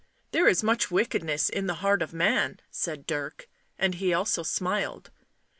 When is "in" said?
1.47-1.67